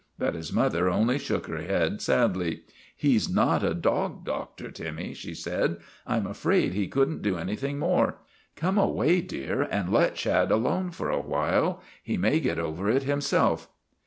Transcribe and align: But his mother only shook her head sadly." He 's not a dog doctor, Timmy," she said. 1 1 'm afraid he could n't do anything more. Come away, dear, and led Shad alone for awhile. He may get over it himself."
But 0.17 0.33
his 0.33 0.51
mother 0.51 0.89
only 0.89 1.19
shook 1.19 1.45
her 1.45 1.61
head 1.61 2.01
sadly." 2.01 2.61
He 2.97 3.15
's 3.19 3.29
not 3.29 3.63
a 3.63 3.75
dog 3.75 4.25
doctor, 4.25 4.71
Timmy," 4.71 5.13
she 5.13 5.35
said. 5.35 5.77
1 6.07 6.17
1 6.17 6.17
'm 6.17 6.25
afraid 6.25 6.73
he 6.73 6.87
could 6.87 7.07
n't 7.07 7.21
do 7.21 7.37
anything 7.37 7.77
more. 7.77 8.17
Come 8.55 8.79
away, 8.79 9.21
dear, 9.21 9.61
and 9.61 9.93
led 9.93 10.17
Shad 10.17 10.49
alone 10.49 10.89
for 10.89 11.11
awhile. 11.11 11.83
He 12.01 12.17
may 12.17 12.39
get 12.39 12.57
over 12.57 12.89
it 12.89 13.03
himself." 13.03 13.69